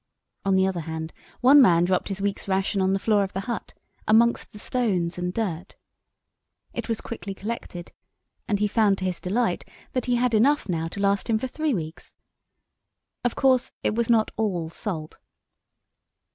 On 0.43 0.55
the 0.55 0.65
other 0.65 0.79
hand, 0.79 1.13
one 1.41 1.61
man 1.61 1.83
dropped 1.83 2.07
his 2.07 2.19
week's 2.19 2.47
ration 2.47 2.81
on 2.81 2.91
the 2.91 2.97
floor 2.97 3.21
of 3.23 3.33
the 3.33 3.41
hut, 3.41 3.75
amongst 4.07 4.51
the 4.51 4.57
stones 4.57 5.19
and 5.19 5.31
dirt. 5.31 5.75
It 6.73 6.89
was 6.89 7.01
quickly 7.01 7.35
collected, 7.35 7.91
and 8.47 8.57
he 8.57 8.67
found 8.67 8.97
to 8.97 9.05
his 9.05 9.19
delight 9.21 9.63
that 9.93 10.07
he 10.07 10.15
had 10.15 10.33
enough 10.33 10.67
now 10.67 10.87
to 10.87 10.99
last 10.99 11.29
him 11.29 11.37
for 11.37 11.45
three 11.45 11.75
weeks. 11.75 12.15
Of 13.23 13.35
course 13.35 13.73
it 13.83 13.93
was 13.93 14.09
not 14.09 14.31
all 14.37 14.71
salt. 14.71 15.19